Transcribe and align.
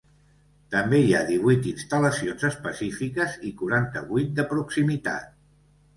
També 0.75 1.01
hi 1.01 1.11
ha 1.17 1.21
divuit 1.27 1.67
instal·lacions 1.73 2.47
específiques 2.51 3.35
i 3.51 3.53
quaranta-vuit 3.61 4.37
de 4.41 4.51
proximitat. 4.55 5.33